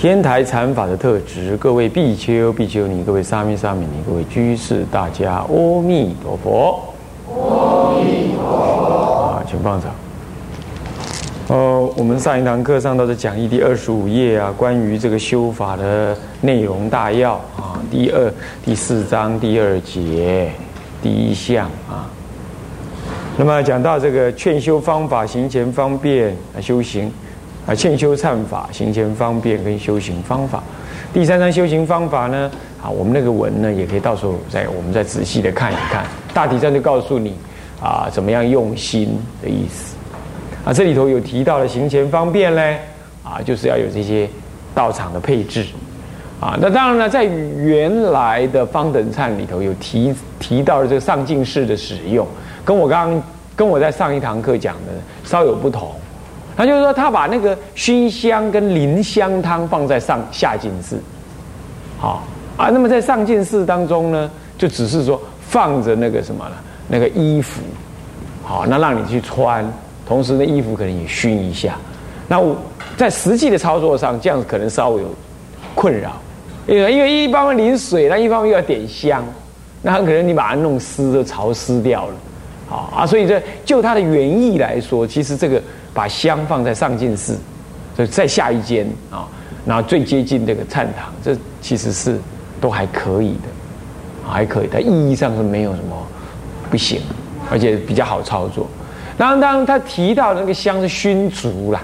[0.00, 6.82] 天台禅法的特质，各位必修、必修你，各位沙弥、沙弥你，各位居士，大家阿弥陀佛。
[7.28, 9.34] 阿弥陀佛。
[9.34, 9.92] 啊，请放掌。
[11.48, 18.32] 哦，我们上一堂课上到的讲义第二十五页啊，关于这个修法的内容大要啊，第二
[18.64, 20.50] 第四章第二节
[21.02, 22.08] 第一项啊。
[23.36, 27.12] 那么讲到这个劝修方法，行前方便啊，修行
[27.70, 30.60] 啊，欠修忏法，行前方便跟修行方法。
[31.12, 32.50] 第三章修行方法呢，
[32.82, 36.04] 啊，我们那个文呢，也可以到时候再我们再仔细的看一看。
[36.34, 37.32] 大体上就告诉你
[37.80, 39.94] 啊，怎么样用心的意思。
[40.64, 42.76] 啊，这里头有提到的行前方便呢，
[43.22, 44.28] 啊，就是要有这些
[44.74, 45.64] 道场的配置。
[46.40, 52.26] 啊，那当然了，在原来的方等忏里头有提提到了这个上进式的使用。
[52.64, 53.22] 跟我刚刚
[53.54, 55.92] 跟我在上一堂课讲的稍有不同，
[56.60, 61.00] 他就是说他把那个熏香跟淋香汤放在上下净寺，
[61.98, 62.22] 好
[62.58, 66.56] 啊，那么在上净寺当中呢，就只是说放着那个什么呢？
[66.86, 67.62] 那个衣服，
[68.44, 69.66] 好，那让你去穿，
[70.06, 71.78] 同时呢衣服可能也熏一下。
[72.28, 72.54] 那我
[72.94, 75.08] 在实际的操作上，这样可能稍微有
[75.74, 76.12] 困扰，
[76.66, 79.24] 因为因为一方面淋水，那一方面又要点香，
[79.80, 82.14] 那很可能你把它弄湿了、潮湿掉了。
[82.70, 83.04] 啊啊！
[83.04, 85.60] 所以这就它的原意来说，其实这个
[85.92, 87.38] 把香放在上进寺，
[87.96, 89.28] 就再下一间啊，
[89.64, 92.18] 然后最接近这个禅堂，这其实是
[92.60, 94.68] 都还可以的，还可以。
[94.70, 95.96] 它意义上是没有什么
[96.70, 97.00] 不行，
[97.50, 98.66] 而且比较好操作。
[99.18, 101.82] 当当他提到那个香是熏足啦，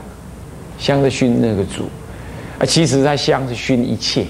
[0.78, 1.84] 香是熏那个足
[2.58, 4.24] 啊，其实它香是熏一切。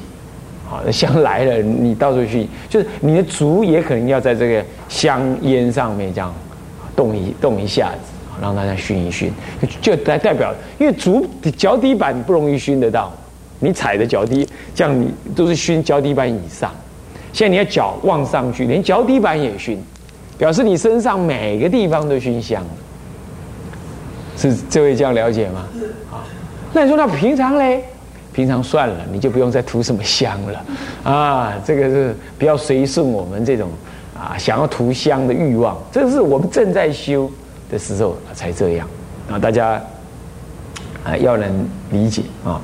[0.69, 6.35] 好，香来了，你到处去，就是你的足也可能要在这个香烟上面这样。
[6.97, 8.11] 动一动一下子，
[8.41, 9.33] 让大家熏一熏，
[9.81, 11.27] 就代代表，因为足
[11.57, 13.13] 脚底板不容易熏得到，
[13.61, 16.71] 你踩的脚底，这样你都是熏脚底板以上。
[17.33, 19.79] 现在你要脚往上去，连脚底板也熏，
[20.37, 22.65] 表示你身上每个地方都熏香。
[24.37, 25.67] 是这位这样了解吗？
[26.11, 26.25] 啊，
[26.73, 27.83] 那你说那平常嘞？
[28.33, 30.65] 平常算了，你就不用再涂什么香了
[31.05, 31.55] 啊。
[31.65, 33.71] 这个是不要随顺我们这种。
[34.19, 37.31] 啊，想要涂香的欲望，这是我们正在修
[37.71, 38.89] 的时候才这样
[39.31, 39.39] 啊！
[39.39, 39.81] 大家
[41.05, 42.61] 啊要能理解啊。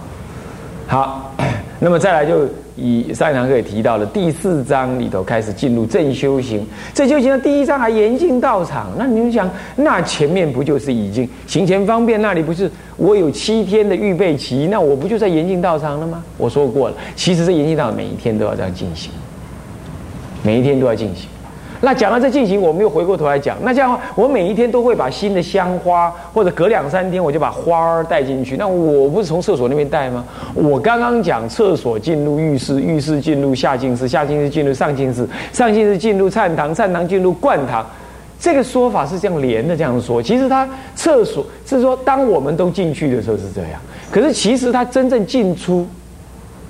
[0.86, 1.34] 好，
[1.78, 2.46] 那么再来就
[2.76, 6.66] 以上一堂课也提到了第四章里头开始进入正修行。
[6.92, 12.20] 正修行的第一章还严禁道场，那你们想，那前面不就是已经行前方便？
[12.20, 14.68] 那里不是我有七天的预备期？
[14.70, 16.22] 那我不就在严禁道场了吗？
[16.36, 19.10] 我说过了，其实这严禁道每一天都要这样进行，
[20.42, 21.28] 每一天都要进行。
[21.84, 23.56] 那讲到这进行，我们又回过头来讲。
[23.60, 28.56] 那这样的话，我每一天都会把新的香花，或者隔两三天我就把花儿带进去。
[28.56, 30.24] 那我不是从厕所那边带吗？
[30.54, 37.84] 我刚刚讲厕所进入浴室，浴室进入下进室，下进室进入上进室，上进室进入禅堂，禅堂进入灌堂。
[38.38, 40.22] 这个说法是这样连的这样说。
[40.22, 43.80] 其实它厕所是说，当我们都进去的时候是这样。
[44.08, 45.84] 可是其实它真正进出，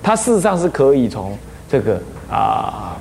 [0.03, 1.37] 它事实上是可以从
[1.69, 2.97] 这个啊。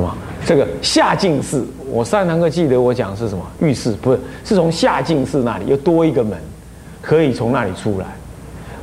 [0.00, 0.16] 什么？
[0.46, 3.44] 这个下进士，我上堂课记得我讲是什么？
[3.60, 6.38] 浴室不是，是从下进士那里又多一个门，
[7.02, 8.06] 可以从那里出来。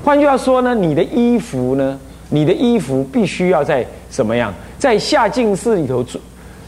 [0.04, 4.54] 换句话说呢，你的衣服呢，你的衣服必须要在什么样？
[4.78, 6.06] 在下进士里头，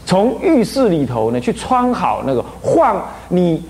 [0.04, 2.94] 从浴室里头呢去穿好那个换
[3.28, 3.62] 你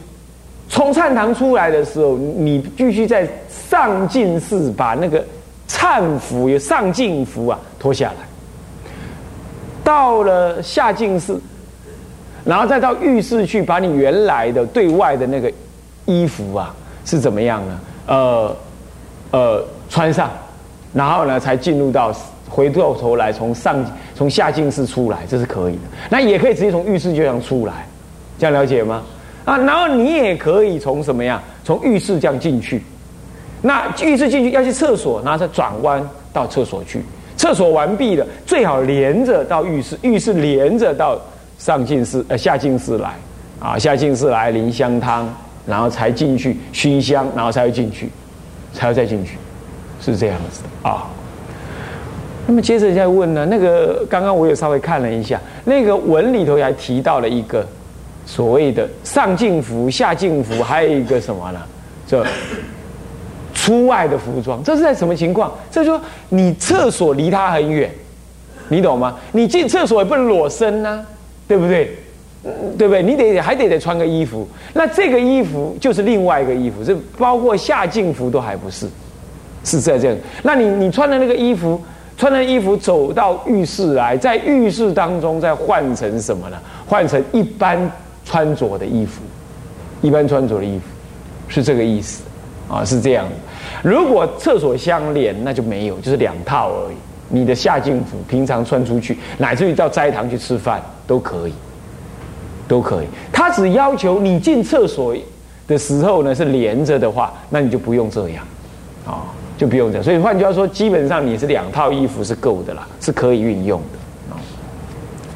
[0.68, 5.22] 从禅堂出来的时候，你必须在上进士把那个
[5.68, 8.29] 忏服有上进服啊脱下来。
[9.84, 11.36] 到了下进室，
[12.44, 15.52] 然后再到浴室去，把你原来的对外的那个
[16.06, 16.74] 衣服啊
[17.04, 17.80] 是怎么样呢？
[18.06, 18.56] 呃
[19.30, 20.30] 呃，穿上，
[20.92, 22.12] 然后呢才进入到
[22.48, 23.84] 回过头来从上
[24.14, 25.82] 从下进室出来，这是可以的。
[26.10, 27.86] 那也可以直接从浴室就这样出来，
[28.38, 29.02] 这样了解吗？
[29.44, 31.40] 啊，然后你也可以从什么样？
[31.64, 32.82] 从浴室这样进去。
[33.62, 37.04] 那浴室进去要去厕所，然后再转弯到厕所去。
[37.40, 41.18] 厕所完毕了，最好连着到浴室，浴室连着到
[41.58, 43.14] 上净室呃下净室来，
[43.58, 45.26] 啊下净室来淋香汤，
[45.66, 48.10] 然后才进去熏香，然后才会进去，
[48.74, 49.38] 才要再进去，
[50.02, 51.08] 是这样子啊。
[52.46, 57.66] 那么接着再问呢，那个刚刚我也稍微看了一下，那个文里头还提到了一个
[58.26, 61.60] 所谓的上净服、下净服，还有一个什么呢？
[62.06, 62.22] 这
[63.60, 65.52] 出外的服装，这是在什么情况？
[65.70, 67.90] 这就说你厕所离他很远，
[68.70, 69.18] 你懂吗？
[69.32, 71.04] 你进厕所也不能裸身呐，
[71.46, 71.94] 对不对？
[72.78, 73.02] 对不对？
[73.02, 78.88] 你得还得得穿个衣服，那这个衣服就是另外一个衣服，这包括下净服都还不是，
[79.62, 80.16] 是在这样。
[80.42, 81.78] 那你你穿的那个衣服，
[82.16, 86.56] 穿的衣服走到浴室来，在浴室当中再换成什么呢？
[86.86, 87.78] 换成一般
[88.24, 89.20] 穿着的衣服，
[90.00, 90.84] 一般穿着的衣服，
[91.46, 92.22] 是这个意思
[92.70, 92.84] 啊？
[92.84, 93.26] 是这样。
[93.82, 96.94] 如果厕所相连，那就没有，就是两套而已。
[97.28, 101.52] 你的下净服平常穿出去，乃至于到斋堂去吃饭都可以，
[102.66, 103.06] 都可以。
[103.32, 105.14] 他只要求你进厕所
[105.68, 108.44] 的时候呢是连着的话，那你就不用这样，
[109.06, 109.22] 啊，
[109.56, 110.02] 就不用这样。
[110.02, 114.36] 所以换句话说，基本上你是两套衣服是够的啦，是可以运用的。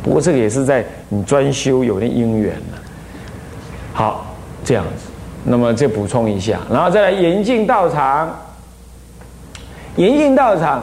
[0.02, 2.78] 不过这个也是在你专修有那因缘了。
[3.92, 4.26] 好，
[4.64, 5.13] 这样子。
[5.46, 8.35] 那么再补充一下，然后再来严禁道场，
[9.96, 10.82] 严禁道场，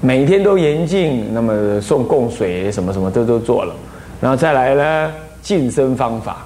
[0.00, 3.72] 每天都严禁，那么送供水什么什么都都做了，
[4.20, 6.38] 然后再来呢，净身方法，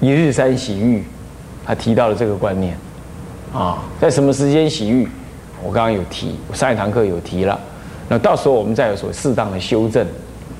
[0.00, 1.02] 一日三洗浴，
[1.66, 2.78] 他提到了这个观念，
[3.52, 5.08] 啊，在什么时间洗浴？
[5.60, 7.58] 我刚刚有提，上一堂课有提了，
[8.08, 10.06] 那到时候我们再有所适当的修正，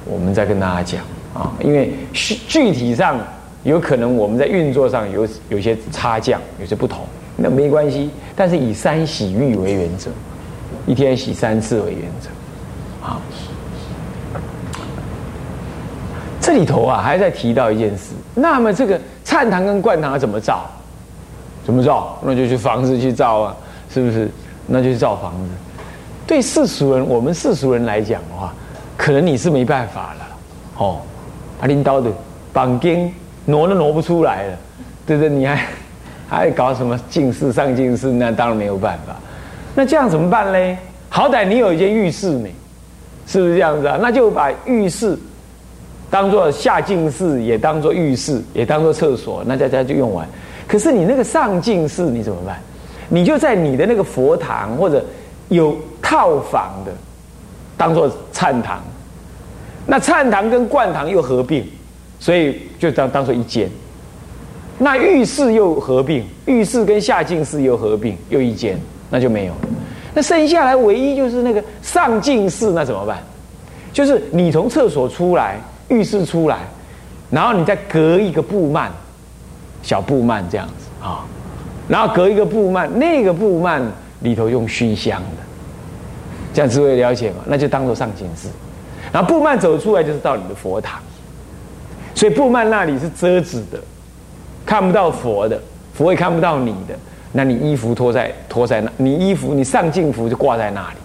[0.05, 1.01] 我们再跟大家讲。
[1.35, 3.17] 啊，因为具体上。
[3.65, 7.01] 有可能我们在运作上有有些差降，有些不同，
[7.37, 8.11] 那没关系。
[8.37, 10.11] 但是以三洗浴为原则，
[10.87, 12.29] 一天洗三次为原则，
[13.05, 13.21] 啊。
[16.41, 18.13] 这里头啊，还在提到一件事。
[18.35, 20.67] 那么这个忏堂跟灌堂怎么造？
[21.65, 22.19] 怎么造？
[22.23, 23.57] 那就去房子去造啊，
[23.89, 24.31] 是不是？
[24.67, 25.49] 那就去造房子。
[26.27, 28.53] 对世俗人，我们世俗人来讲的话，
[28.95, 30.27] 可能你是没办法了。
[30.77, 31.01] 哦，
[31.63, 32.11] 阿领导的
[32.53, 33.11] 绑经。
[33.47, 34.59] 挪都挪不出来了，
[35.07, 35.29] 对不对？
[35.29, 35.67] 你还
[36.29, 38.09] 还搞什么进士上进士？
[38.09, 39.15] 那当然没有办法。
[39.75, 40.77] 那这样怎么办嘞？
[41.09, 42.49] 好歹你有一间浴室呢，
[43.27, 43.99] 是不是这样子啊？
[44.01, 45.19] 那就把浴室
[46.11, 50.27] 当做下进士，也当做浴室，也当做厕所，那大家就用完。
[50.67, 52.59] 可是你那个上进士你怎么办？
[53.09, 55.05] 你就在你的那个佛堂或者
[55.49, 56.93] 有套房的，
[57.77, 58.83] 当做禅堂。
[59.87, 61.69] 那禅堂跟灌堂又合并。
[62.25, 63.69] 所以就当当做一间，
[64.79, 68.81] 那浴室又合并，浴室跟下净室又合并，又一间，
[69.11, 69.53] 那就没有。
[70.15, 73.19] 那剩下来唯一就是那个上净室，那怎么办？
[73.93, 76.61] 就是你从厕所出来，浴室出来，
[77.31, 78.89] 然后你再隔一个布幔，
[79.83, 81.27] 小布幔这样子啊，
[81.87, 83.83] 然后隔一个布幔，那个布幔
[84.21, 85.43] 里头用熏香的，
[86.55, 87.45] 这样诸位了解吗？
[87.45, 88.49] 那就当做上净室，
[89.13, 90.99] 然后布幔走出来就是到你的佛堂。
[92.15, 93.79] 所以布幔那里是遮止的，
[94.65, 95.61] 看不到佛的，
[95.93, 96.95] 佛也看不到你的。
[97.33, 100.97] 那你衣服脱在脱在那，你衣服你上镜服就挂在那里，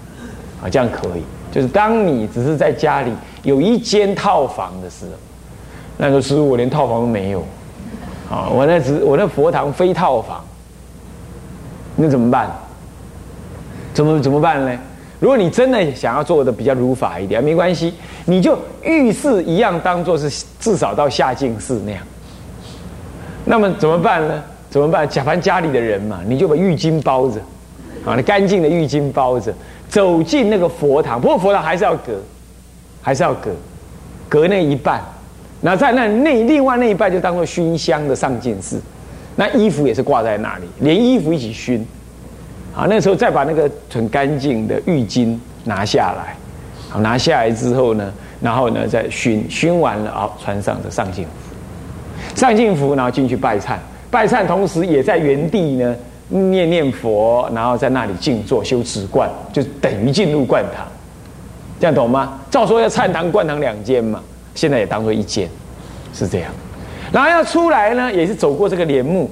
[0.62, 1.24] 啊，这样可以。
[1.52, 3.12] 就是当你只是在家里
[3.42, 5.12] 有一间套房的时候，
[5.98, 7.40] 那个时候我连套房都没有，
[8.30, 10.46] 啊，我那只我那佛堂非套房，
[11.96, 12.52] 那怎么办？
[13.92, 14.80] 怎么怎么办呢？
[15.20, 17.94] 如果你真的想要做的比较如法一点，没关系，
[18.26, 22.02] 你就浴室一样当做是至少到下净室那样。
[23.46, 24.44] 那么怎么办呢？
[24.70, 25.10] 怎么办？
[25.10, 27.40] 假凡家里的人嘛，你就把浴巾包着，
[28.06, 29.54] 啊，那干净的浴巾包着，
[29.90, 31.20] 走进那个佛堂。
[31.20, 32.22] 不过佛堂还是要隔，
[33.02, 33.52] 还是要隔，
[34.30, 35.02] 隔那一半。
[35.60, 38.80] 那在那那另外那一半就当做熏香的上净室，
[39.36, 41.86] 那衣服也是挂在那里，连衣服一起熏。
[42.80, 46.34] 啊，那时候再把那个很干净的浴巾拿下来，
[46.88, 48.10] 好拿下来之后呢，
[48.40, 53.76] 然后呢再熏熏完了啊，穿上的上镜服，上镜服，然后进去拜忏，
[54.10, 55.94] 拜忏同时也在原地呢
[56.30, 60.88] 念念佛，然后在那里静坐修止观，就等于进入观堂，
[61.82, 62.40] 这样懂吗？
[62.50, 64.22] 照说要忏堂观堂两间嘛，
[64.56, 65.50] 现在也当做一间，
[66.14, 66.50] 是这样，
[67.12, 69.30] 然后要出来呢，也是走过这个帘幕。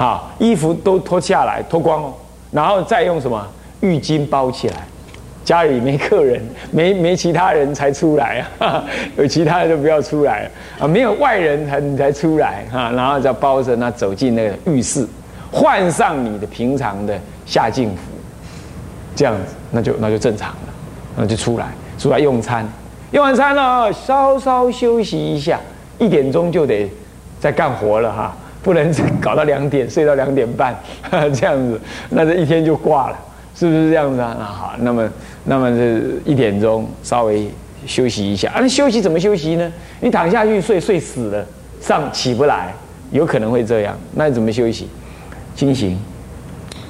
[0.00, 2.14] 啊，衣服都脱下来，脱光哦，
[2.50, 3.46] 然后再用什么？
[3.80, 4.76] 浴巾包起来。
[5.42, 6.40] 家里没客人，
[6.70, 8.84] 没没其他人才出来啊，
[9.16, 15.06] 有其他人就不要出来啊，没有外人才你才出来哈，然后再包着那走进那个浴室，
[15.50, 18.02] 换上你的平常的下镜服，
[19.16, 20.56] 这样子那就那就正常了，
[21.16, 21.66] 那就出来
[21.98, 22.66] 出来用餐，
[23.10, 25.58] 用完餐了稍稍休息一下，
[25.98, 26.88] 一点钟就得
[27.40, 30.76] 在干活了哈，不能搞到两点睡到两点半
[31.32, 33.18] 这样子，那这一天就挂了，
[33.54, 34.36] 是不是这样子啊？
[34.38, 35.10] 那好，那么
[35.44, 37.50] 那么这一点钟稍微
[37.86, 39.72] 休息一下啊，那休息怎么休息呢？
[40.00, 41.46] 你躺下去睡睡死了，
[41.80, 42.74] 上起不来，
[43.10, 44.88] 有可能会这样，那你怎么休息？
[45.54, 45.98] 惊醒，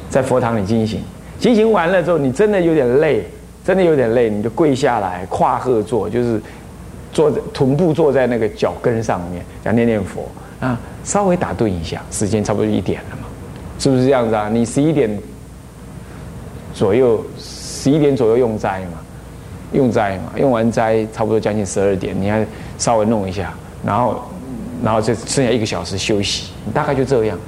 [0.08, 1.00] 在佛堂里惊醒，
[1.38, 3.24] 惊醒完了之后，你真的有点累，
[3.64, 6.40] 真的有点累，你就跪下来，跨鹤坐，就是
[7.12, 10.28] 坐在臀部坐在那个脚跟上面，想念念佛
[10.61, 13.26] 啊，稍微打盹一下，时间差不多一点了嘛，
[13.79, 14.49] 是不是这样子啊？
[14.49, 15.11] 你十一点
[16.75, 18.99] 左右，十一点左右用斋嘛，
[19.73, 24.23] 用斋嘛，用完斋差不多将近十二点，你还稍微弄一下，然后
[24.85, 27.38] 然后就剩下一个小时休息，你大概就这样。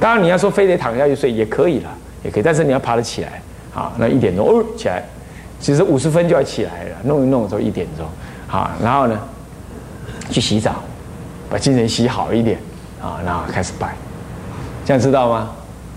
[0.00, 1.90] 当然你要说非得躺下去睡也可以了，
[2.24, 3.40] 也可以，但是你要爬得起来
[3.74, 3.92] 啊。
[3.98, 5.02] 那一点钟哦起来，
[5.60, 8.06] 其实五十分就要起来了，弄一弄的时候一点钟，
[8.46, 9.18] 好，然后呢
[10.30, 10.82] 去洗澡，
[11.50, 12.58] 把精神洗好一点
[13.00, 13.94] 啊，然后开始拜，
[14.84, 15.50] 这样知道吗？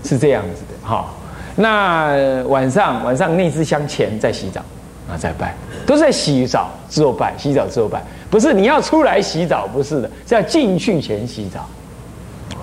[0.04, 1.14] 是这样子的，好。
[1.54, 4.62] 那晚上晚上内支香前再洗澡
[5.06, 5.54] 啊，再拜，
[5.86, 11.68] 都是在洗澡之后拜，洗澡之后拜，不是你要出来洗澡，不是的，是要进去前洗澡，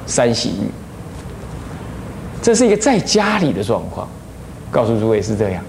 [0.08, 0.72] 三洗浴。
[2.42, 4.08] 这是一个在家里的状况，
[4.72, 5.64] 告诉诸位是这样。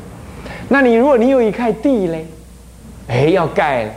[0.68, 2.26] 那你如果你有一块地嘞，
[3.08, 3.94] 哎，要盖，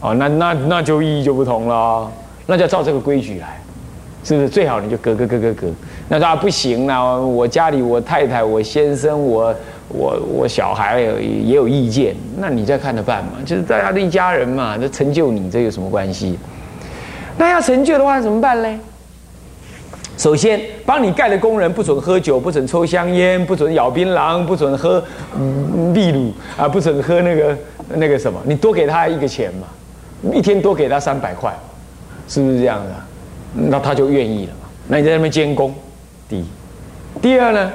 [0.00, 2.10] 哦，那那那就意义就不同了，
[2.46, 3.60] 那就照这个规矩来，
[4.24, 4.48] 是不是？
[4.48, 5.66] 最好你就隔隔隔隔隔。
[6.08, 9.54] 那说不行啊，我家里我太太我先生我
[9.88, 13.32] 我我小孩也有意见，那你再看着办嘛。
[13.44, 16.38] 就是大家的一家人嘛，这成就你这有什么关系？
[17.38, 18.78] 那要成就的话怎么办嘞？
[20.18, 25.02] 首先，帮你盖的工人不准喝酒，不准抽香烟，不准咬槟榔，不准喝
[25.94, 27.56] 秘鲁啊，不准喝那个
[27.94, 28.38] 那个什么。
[28.44, 29.66] 你多给他一个钱嘛，
[30.32, 31.52] 一天多给他三百块，
[32.32, 32.94] 是不是这样的？
[33.54, 34.68] 那他就愿意了嘛。
[34.88, 35.74] 那你在那边监工，
[36.28, 36.44] 第一，
[37.20, 37.70] 第二呢，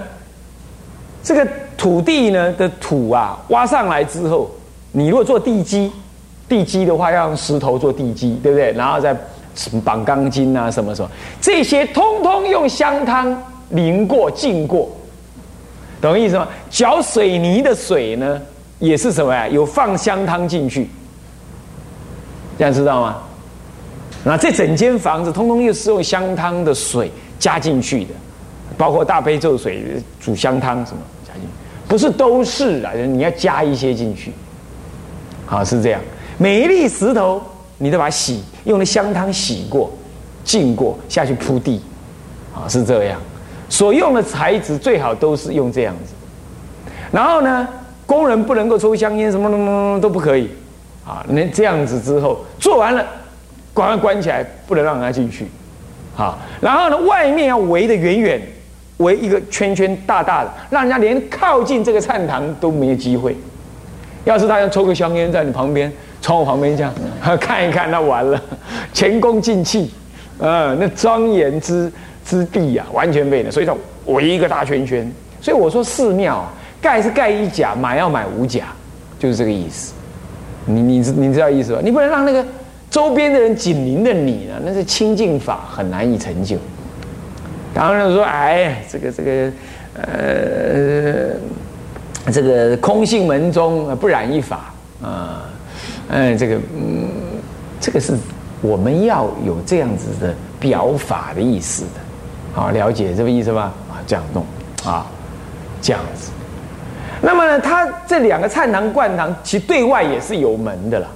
[1.22, 1.48] 这个
[1.78, 4.50] 土地呢的土啊，挖上来之后，
[4.92, 5.92] 你如果做地基，
[6.50, 8.72] 地基的话要用石头做地基，对不对？
[8.72, 9.16] 然后再。
[9.84, 11.10] 绑钢筋啊，什么什么，
[11.42, 13.36] 这些通通用香汤
[13.70, 14.88] 淋过、浸过，
[16.00, 16.48] 懂意思吗？
[16.70, 18.40] 搅水泥的水呢，
[18.78, 19.48] 也是什么呀？
[19.48, 20.88] 有放香汤进去，
[22.56, 23.18] 这样知道吗？
[24.28, 28.12] 那这整间房子通通又是用香汤的水加进去的，
[28.78, 29.84] 包括大悲咒水
[30.20, 31.50] 煮香汤什么加进去，
[31.88, 34.32] 不是都是啊，你要加一些进去，
[35.46, 36.02] 好是这样，
[36.38, 37.42] 每一粒石头。
[37.80, 39.88] 你都把它洗，用的香汤洗过、
[40.44, 41.80] 浸过下去铺地，
[42.52, 43.22] 啊，是这样。
[43.70, 46.16] 所用的材质最好都是用这样子。
[47.12, 47.68] 然后呢，
[48.08, 50.50] 工人不能够抽香烟，什么什么什么都不可以，
[51.06, 53.06] 啊，那这样子之后做完了，
[53.78, 55.46] 关关起来，不能让人家进去，
[56.16, 56.40] 好。
[56.60, 58.42] 然后呢，外面要围得远远，
[58.98, 63.38] 围一个圈圈大大的，让人家连靠近这个禅堂都没有机会。
[64.26, 65.92] 要是他要抽个香烟在你旁边。
[66.20, 66.92] 从我旁边这样
[67.40, 68.42] 看一看，那完了，
[68.92, 69.92] 前功尽弃，
[70.40, 71.90] 呃，那庄严之
[72.26, 73.52] 之地呀，完全被了。
[73.52, 75.10] 所以说围一个大圈圈。
[75.40, 76.44] 所以我说寺庙
[76.82, 78.64] 盖是盖一甲，买要买五甲，
[79.20, 79.94] 就是这个意思。
[80.66, 81.80] 你你你知道意思吧？
[81.84, 82.44] 你不能让那个
[82.90, 86.58] 周边的人紧邻的你呢，那是清净法很难以成就。
[87.74, 89.52] 当然说，哎，这个这个，
[90.02, 91.36] 呃，
[92.32, 95.44] 这个空性门中不染一法啊。
[96.10, 97.08] 嗯，这个嗯，
[97.80, 98.14] 这个是
[98.62, 102.00] 我们要有这样子的表法的意思的，
[102.54, 103.74] 好，了解这个意思吧？
[103.90, 104.44] 啊，这样弄
[104.86, 105.06] 啊，
[105.82, 106.32] 这样子。
[107.22, 111.08] 那么呢，他这两个灿堂灌堂，其对外也是有门的了。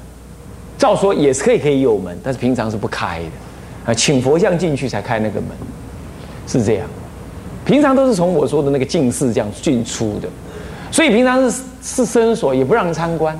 [0.81, 5.49] 照说也是可以可以有门，但是平常是不开的啊，请佛像进去才开那个门，
[6.47, 6.87] 是这样。
[7.63, 10.27] 平常都是从我说的那个净室这样进出的，
[10.89, 13.39] 所以平常是是生所，也不让参观。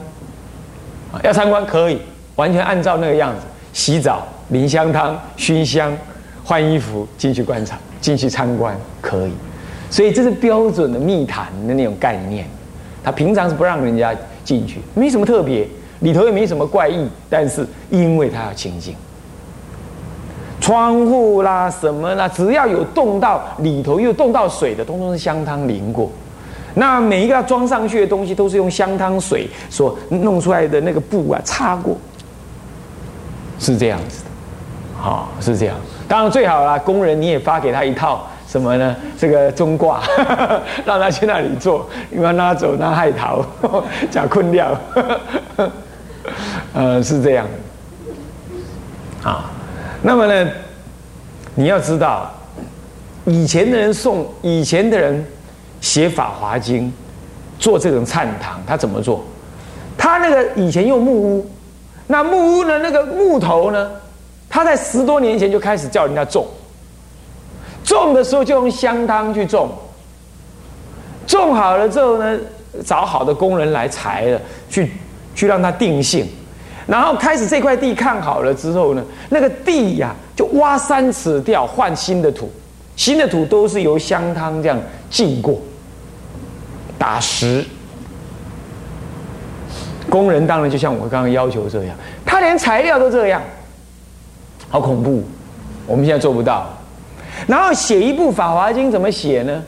[1.24, 1.98] 要参观可以，
[2.36, 3.42] 完全按照那个样子，
[3.74, 5.92] 洗澡、淋香汤、熏香、
[6.44, 9.32] 换衣服进去观察、进去参观可以，
[9.90, 12.46] 所以这是标准的密谈的那种概念。
[13.04, 15.68] 他平常是不让人家进去，没什么特别，
[16.02, 18.96] 里头也没什么怪异，但是因为他要清净，
[20.60, 26.12] 窗户啦什么啦，只要有动到里头又动到水的，通通是香汤淋过。
[26.74, 31.98] 那每一个要装上去的东西，都是用香汤水所弄出来的那个布啊擦过，
[33.60, 34.30] 是这样子的，
[35.02, 35.76] 好是这样。
[36.08, 38.96] 当然最好啦，工人你也发给他一套什么呢？
[39.18, 40.02] 这个中挂，
[40.86, 43.44] 让他去那里做，因为拿走拿害逃，
[44.10, 44.74] 假困掉，
[46.74, 47.46] 呃是这样，
[49.24, 49.52] 啊，
[50.02, 50.52] 那么呢，
[51.54, 52.32] 你要知道，
[53.26, 55.26] 以前的人送，以前的人
[55.82, 56.88] 写《法华经》，
[57.60, 59.22] 做这种忏堂，他怎么做？
[59.98, 61.52] 他那个以前用木屋，
[62.08, 63.92] 那木屋呢，那个木头呢，
[64.50, 66.48] 他在十多年前就开始叫人家种，
[67.84, 69.70] 种的时候就用香汤去种，
[71.28, 72.40] 种好了之后呢，
[72.86, 74.94] 找好的工人来裁了，去
[75.36, 76.26] 去让它定性。
[76.88, 82.52] 然后开始这块地看好了之后呢，那个地呀就挖三尺掉，换新的土，
[82.96, 85.60] 新的土都是由香汤这样浸过，
[86.98, 87.64] 打石。
[90.10, 91.96] 工人当然就像我刚刚要求这样，
[92.26, 93.42] 他连材料都这样，
[94.68, 95.24] 好恐怖，
[95.88, 96.68] 我们现在做不到。
[97.48, 99.64] 然后写一部《法华经》怎么写呢？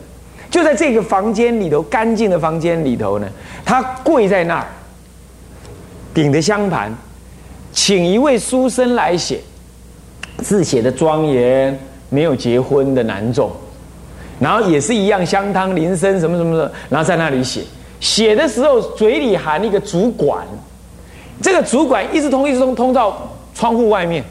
[0.50, 3.26] 就在这个房间里头，干净的房间里头呢，
[3.64, 4.66] 他跪在那儿，
[6.14, 6.94] 顶着香盘。
[7.72, 9.40] 请一位书生来写，
[10.38, 11.76] 字写的庄严，
[12.08, 13.50] 没有结婚的男众，
[14.38, 17.64] 然后也是一样香汤林森什么什么的，然后在那里写，
[17.98, 20.46] 写的时候嘴里含一个主管，
[21.42, 24.22] 这个主管一直通一直通通到窗户外面，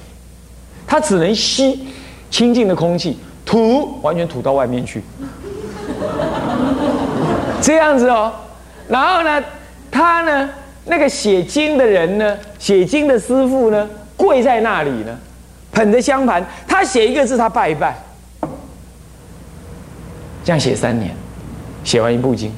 [0.87, 1.85] 他只能吸
[2.31, 5.03] 清净的空气，吐完全吐到外面去，
[7.61, 8.31] 这样子哦，
[8.87, 9.43] 然后呢，
[9.91, 10.49] 他呢？
[10.85, 12.37] 那个写经的人呢？
[12.59, 13.89] 写经的师傅呢？
[14.15, 15.17] 跪在那里呢，
[15.71, 17.97] 捧着香盘，他写一个字，他拜一拜，
[20.43, 21.13] 这样写三年，
[21.83, 22.53] 写完一部经。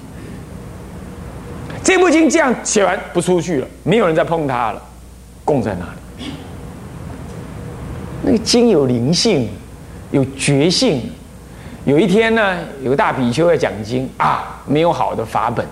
[1.83, 4.81] 这部经这样写完不出去了，没有人再碰它了，
[5.43, 6.31] 供在那里。
[8.23, 9.47] 那个经有灵性，
[10.11, 11.09] 有觉性。
[11.85, 15.65] 有一天呢，有个大比丘要讲经啊，没有好的法本，《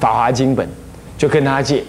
[0.00, 0.68] 法华经》本。
[1.24, 1.82] 就跟他借，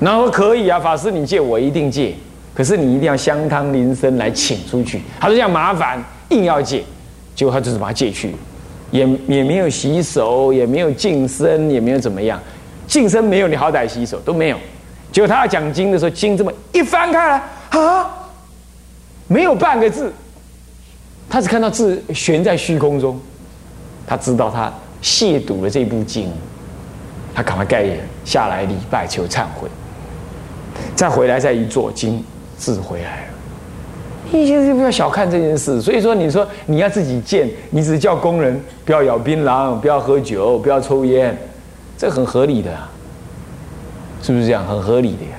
[0.00, 2.14] 然后可以啊，法师你借我一定借，
[2.52, 5.00] 可是你一定要香汤林森来请出去。
[5.18, 6.84] 他说这样麻烦，硬要借，
[7.34, 8.34] 结果他就是把他借去，
[8.90, 12.38] 也也没有洗手，也没有净身，也没有怎么样，
[12.86, 14.58] 净身没有，你好歹洗手都没有。
[15.10, 18.28] 结果他要讲经的时候，经这么一翻开来啊，
[19.26, 20.12] 没有半个字，
[21.30, 23.18] 他只看到字悬在虚空中，
[24.06, 24.70] 他知道他
[25.02, 26.30] 亵渎了这部经。
[27.34, 27.84] 他赶快盖
[28.24, 29.68] 下来礼拜求忏悔，
[30.94, 32.22] 再回来再一做经
[32.56, 33.26] 字回来了。
[34.32, 35.80] 你就不要小看这件事。
[35.80, 41.36] 所以说，你说你要自己建，你只叫工人不要咬槟榔，不要喝酒，不要抽烟，
[41.96, 42.70] 这很合理的，
[44.22, 44.64] 是不是这样？
[44.66, 45.32] 很合理的呀，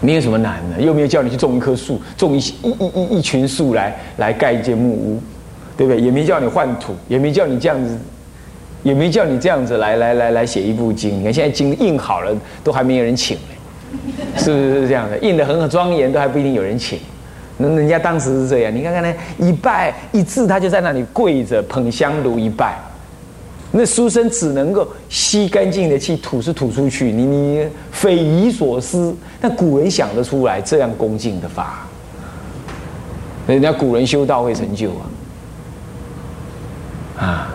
[0.00, 5.22] 没有什么难的，又没有叫你去种一棵树，种一一一一一群树来来盖一间木屋，
[5.76, 6.00] 对不对？
[6.00, 7.98] 也没叫你换土，也没叫你这样子。
[8.82, 15.18] 也没叫你这样子来来来来写一部经，你看现在经印好了，都还没有人请嘞，是不是这样的？
[15.18, 16.98] 印的很庄严，都还不一定有人请。
[17.58, 22.76] 那人家当时是这样，你看看呢，一拜一字，他就在那里跪着捧香炉一拜。
[23.70, 29.14] 那书生只能够吸干净的气，吐是吐出去，你你匪夷所思。
[29.40, 31.86] 但古人想得出来这样恭敬的法，
[33.46, 35.06] 人家古人修道会成就啊，
[37.18, 37.51] 啊。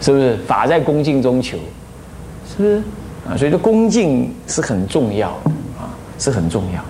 [0.00, 1.58] 是不是法在恭敬中求？
[2.46, 2.82] 是不是
[3.28, 3.36] 啊？
[3.36, 6.82] 所以说恭敬是很重要的啊，是很重要。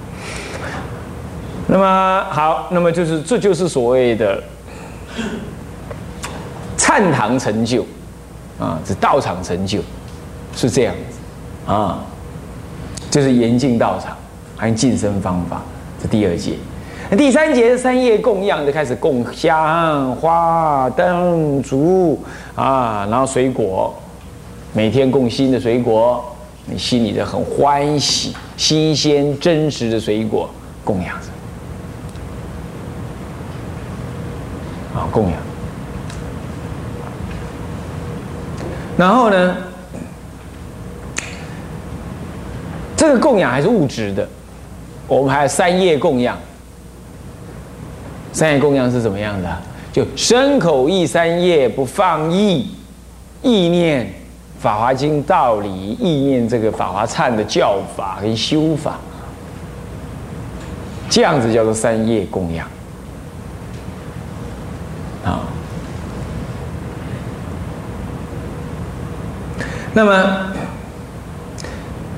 [1.66, 4.42] 那么好，那么就是这就是所谓的
[6.76, 7.84] 禅堂成就
[8.58, 9.80] 啊，这道场成就
[10.54, 12.04] 是这样子啊，
[13.10, 14.16] 就是严禁道场，
[14.56, 15.60] 还有晋升方法，
[16.02, 16.54] 这第二节。
[17.16, 22.20] 第三节三叶供养就开始供香花灯烛
[22.54, 23.94] 啊，然后水果，
[24.74, 26.22] 每天供新的水果，
[26.66, 30.50] 你心里的很欢喜，新鲜真实的水果
[30.84, 31.28] 供养着，
[34.94, 35.32] 啊供养，
[38.98, 39.56] 然后呢，
[42.94, 44.28] 这个供养还是物质的，
[45.06, 46.36] 我们还有三叶供养。
[48.38, 49.48] 三业供养是怎么样的？
[49.92, 52.70] 就身口意三业不放逸，
[53.42, 54.06] 意念
[54.60, 58.96] 《法华经》道理，意念这个法华忏的教法跟修法，
[61.10, 62.64] 这样子叫做三业供养
[65.24, 65.42] 啊。
[69.92, 70.52] 那么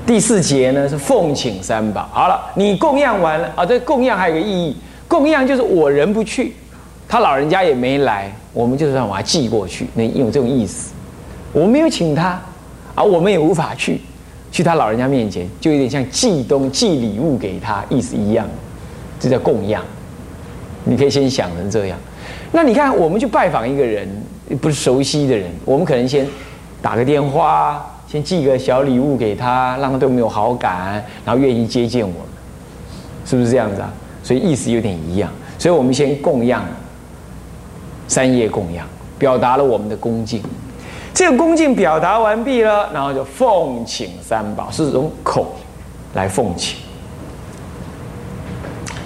[0.05, 2.07] 第四节呢是奉请三宝。
[2.13, 4.77] 好了，你供养完了啊，这供养还有个意义。
[5.11, 6.53] 供养就是我人不去，
[7.05, 10.93] 他老人家也没来，我们就是让把他寄过去，那有这种意思。
[11.51, 12.41] 我没有请他，
[12.95, 13.99] 啊，我们也无法去，
[14.53, 18.47] 去他老人家面前，就有点像寄东寄礼物给他，意思一样。
[19.19, 19.83] 这叫供养。
[20.85, 21.97] 你可以先想成这样。
[22.53, 24.07] 那你看，我们去拜访一个人，
[24.61, 26.25] 不是熟悉的人，我们可能先
[26.81, 32.17] 打个电话，先寄个小礼物给他，让他对我们有好感，然后愿意接见我们，
[33.25, 33.91] 是不是这样子啊？
[34.23, 35.31] 所以意思有点一样。
[35.57, 36.63] 所以我们先供养
[38.07, 38.87] 三业供养，
[39.19, 40.41] 表达了我们的恭敬。
[41.13, 45.55] 这个恭敬表达完毕了，然后就奉请三宝，是从口
[46.13, 46.79] 来奉请，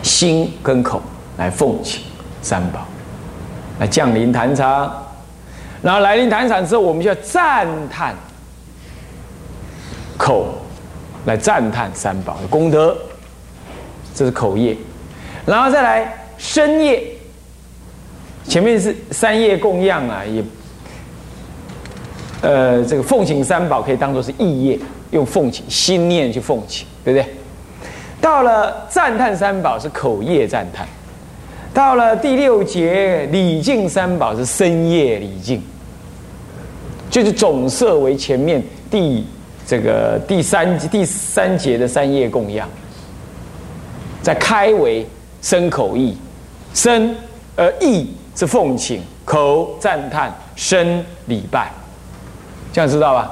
[0.02, 1.02] 心跟口
[1.38, 2.04] 来奉请
[2.42, 2.86] 三宝，
[3.80, 5.04] 来降临坛场。
[5.82, 8.16] 然后来临坛场之后，我们就要赞叹
[10.18, 10.48] 口
[11.26, 12.96] 来赞叹三宝的功德，
[14.14, 14.78] 这是口业。
[15.46, 17.04] 然后再来深夜，
[18.48, 20.44] 前面是三业供养啊，也。
[22.42, 24.80] 呃，这个奉请三宝可以当做是意业，
[25.12, 27.34] 用奉请心念去奉请，对不对？
[28.22, 30.88] 到了赞叹三宝是口业赞叹，
[31.74, 35.62] 到了第六节礼敬三宝是身业礼敬，
[37.10, 39.26] 就是总摄为前面第
[39.66, 42.70] 这个第三第三节的三业供养，
[44.22, 45.06] 再开为
[45.46, 46.18] 身口意，
[46.74, 47.16] 身
[47.56, 51.72] 呃意是奉请，口赞叹，身礼拜。
[52.74, 53.32] 这样知道吧？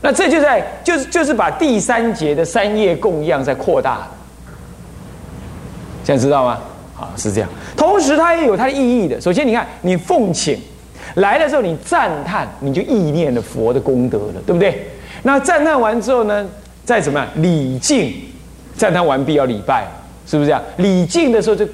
[0.00, 4.08] 那这就在就是就是把第三节的三业供养在扩大，
[6.02, 6.58] 这样知道吗？
[6.98, 7.48] 啊，是这样。
[7.76, 9.20] 同时，它也有它的意义的。
[9.20, 10.60] 首先，你看，你奉请
[11.14, 14.90] 来的时候，你赞叹，你就意念了佛的功德了，对不对？
[15.22, 16.44] 那赞叹完之后呢，
[16.84, 18.12] 再怎么样礼敬，
[18.76, 19.86] 赞叹完毕要礼拜，
[20.32, 20.62] 是不是这样？
[20.78, 21.68] 礼敬的时候就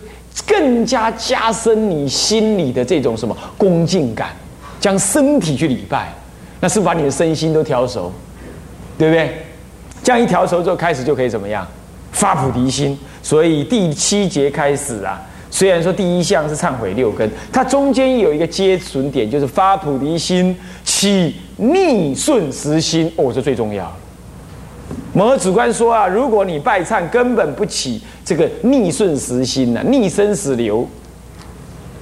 [0.45, 4.31] 更加加深你心里的这种什么恭敬感，
[4.81, 6.13] 将身体去礼拜。
[6.59, 8.13] 那是把你的身心都调熟，
[8.99, 9.33] 对不对？
[10.03, 11.65] 这样一调熟之后，开始就可以怎么样？
[12.11, 12.99] 发菩提心。
[13.23, 23.09] 所以第七节开始啊，虽然说第一项是忏悔六根，它中间有一个接存点，就是发菩提心，起逆顺时心。
[23.15, 23.97] 哦，这最重要。
[25.13, 30.87] 摩诃主观说啊，如果你拜忏根本不起这个逆顺时心呢，逆生死流。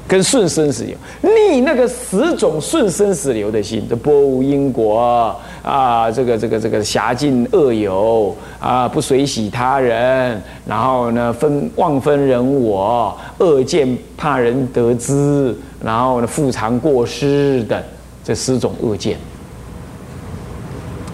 [0.09, 17.83] 跟顺生死流逆那个十种顺生死流的心，这波无因果啊，这个这个这个狭尽恶友啊，不随喜他人，然后呢分妄分人我，恶见怕人得知，然后呢复藏过失等
[18.23, 19.19] 这十种恶见，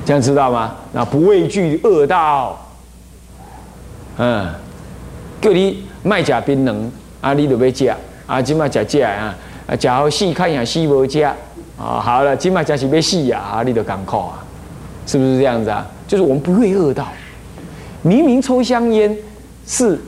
[0.05, 0.75] 这样知道吗？
[0.93, 2.59] 那不畏惧恶道，
[4.19, 4.53] 嗯，
[5.41, 6.75] 叫你卖假槟榔，
[7.21, 7.93] 啊，你都要吃。
[8.27, 9.35] 啊，今麦食食啊，
[9.67, 11.37] 啊，食好死看下死无食啊，
[11.77, 14.43] 好了，今麦食是要死呀，啊，你都艰苦啊，
[15.07, 15.87] 是不是这样子啊？
[16.09, 17.07] 就是我们不会饿到，
[18.03, 19.15] 明明抽香烟
[19.67, 20.01] 是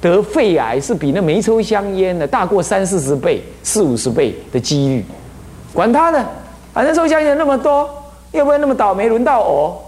[0.00, 5.04] 得肺癌，是比那没抽香烟的大过三四十倍、四五十倍的几率，
[5.72, 6.24] 管他的，
[6.72, 7.88] 反正抽香烟那么多，
[8.32, 9.82] 要不要那么倒霉轮到我？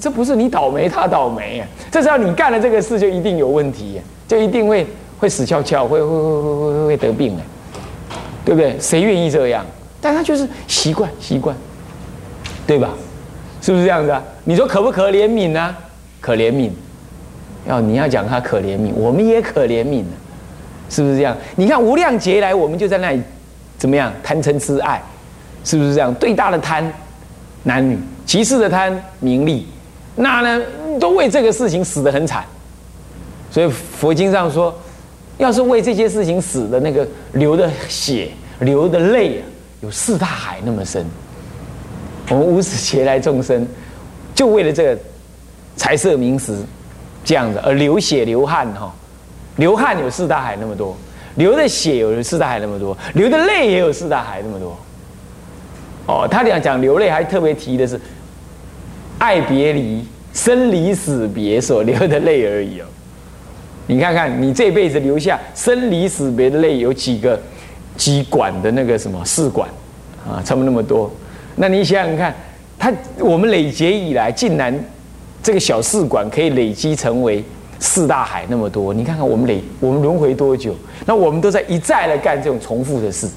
[0.00, 1.68] 这不是你倒霉，他倒霉啊！
[1.90, 4.86] 这只要你干了这个事，就一定有问题，就一定会。
[5.22, 7.42] 会死翘翘，会会会会会会得病的，
[8.44, 8.76] 对不对？
[8.80, 9.64] 谁愿意这样？
[10.00, 11.56] 但他就是习惯习惯，
[12.66, 12.90] 对吧？
[13.60, 14.20] 是不是这样子啊？
[14.42, 15.76] 你说可不可怜悯呢？
[16.20, 16.70] 可怜悯，
[17.68, 20.02] 要你要讲他可怜悯，我们也可怜悯
[20.90, 21.36] 是不是这样？
[21.54, 23.22] 你看无量劫来，我们就在那里
[23.78, 25.00] 怎么样贪嗔痴爱，
[25.62, 26.12] 是不是这样？
[26.16, 26.92] 最大的贪
[27.64, 29.66] 男女，其次的贪名利，
[30.16, 30.64] 那呢
[31.00, 32.44] 都为这个事情死得很惨。
[33.50, 34.74] 所以佛经上说。
[35.38, 38.28] 要是为这些事情死的那个流的血、
[38.60, 39.42] 流的泪啊，
[39.80, 41.04] 有四大海那么深。
[42.28, 43.66] 我们无始劫来众生，
[44.34, 44.98] 就为了这个
[45.74, 46.62] 财色名食
[47.24, 48.94] 这样子而流血流汗哈，
[49.56, 50.96] 流汗有四大海那么多，
[51.36, 54.78] 流的血有四大海那么多，流的泪也有四大海那么多。
[56.06, 58.00] 哦，他讲讲流泪，还特别提的是
[59.18, 62.84] 爱别离、生离死别所流的泪而已哦。
[63.86, 67.40] 你看看，你这辈子留下生离死别的泪有几个
[67.96, 69.68] 几管的那个什么试管
[70.26, 70.42] 啊？
[70.44, 71.10] 差不多那么多。
[71.56, 72.34] 那你想想看，
[72.78, 74.72] 他我们累劫以来，竟然
[75.42, 77.44] 这个小试管可以累积成为
[77.78, 78.94] 四大海那么多。
[78.94, 80.74] 你看看我们累我们轮回多久？
[81.04, 83.28] 那我们都在一再的干这种重复的事。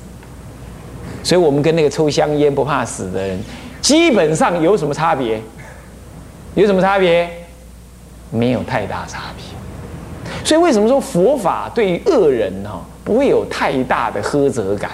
[1.25, 3.39] 所以我们跟那个抽香烟不怕死的人，
[3.81, 5.41] 基本上有什么差别？
[6.53, 7.27] 有什么差别？
[8.29, 9.43] 没有太大差别。
[10.43, 14.91] 所以为什么说佛法对于恶人哈不会有太大的苛责感？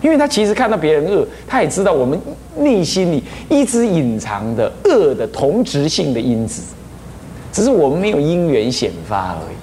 [0.00, 2.16] 因为他其实看到别人恶，他也知道我们
[2.56, 6.62] 内心里一直隐藏的恶的同质性的因子，
[7.50, 9.56] 只是我们没有因缘显发而已。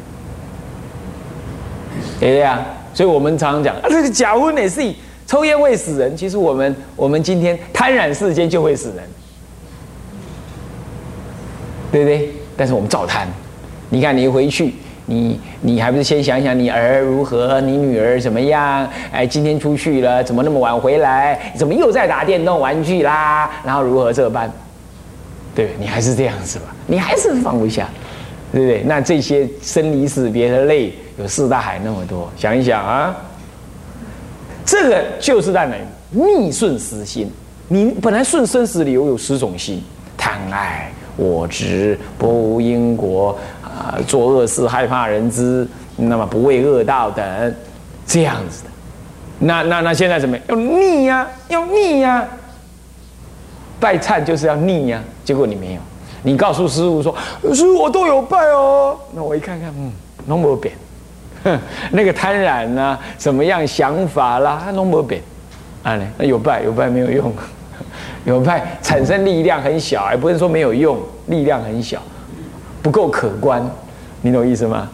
[2.19, 2.65] 对不对啊？
[2.93, 4.81] 所以我们常常讲啊，这个假婚也是
[5.29, 6.17] 抽烟会死人。
[6.17, 9.05] 其实我们我们今天贪婪世间就会死人，
[11.91, 12.31] 对不对？
[12.57, 13.27] 但是我们照贪。
[13.91, 14.73] 你看你回去，
[15.05, 18.89] 你你还不是先想想你儿如何，你女儿怎么样？
[19.11, 21.53] 哎，今天出去了，怎么那么晚回来？
[21.55, 23.51] 怎么又在打电动玩具啦？
[23.63, 24.51] 然后如何这般？
[25.53, 27.87] 对你还是这样子吧，你还是放不下，
[28.51, 28.81] 对不对？
[28.81, 33.15] 那这些生离死别的泪，有四大海那么多，想一想啊，
[34.69, 35.75] 这个就是在哪
[36.11, 37.27] 逆顺时心。
[37.69, 39.83] 你本来顺生死流有十种心：
[40.15, 47.55] 贪爱、我执、不因果啊，做恶事害怕人知，那么不畏恶道等，
[48.05, 48.69] 这样子的。
[49.39, 50.37] 那那那现在怎么？
[50.47, 52.27] 要逆呀，要逆呀。
[53.79, 55.81] 拜忏就是要逆呀，结果你没有，
[56.21, 57.15] 你告诉师傅说，
[57.55, 58.95] 师傅我都有拜哦。
[59.15, 59.91] 那我一看看，嗯，
[60.27, 60.75] 弄不变，
[61.91, 65.21] 那个贪婪呢，什么样想法啦，弄不变，
[65.83, 67.33] 啊嘞，那有败有败没有用，
[68.25, 70.97] 有败产生力量很小，也不是说没有用，
[71.27, 72.01] 力量很小，
[72.81, 73.63] 不够可观，
[74.21, 74.89] 你懂意思吗？